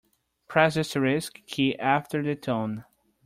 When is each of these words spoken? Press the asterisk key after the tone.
Press 0.47 0.73
the 0.73 0.79
asterisk 0.79 1.45
key 1.45 1.77
after 1.77 2.23
the 2.23 2.33
tone. 2.35 2.85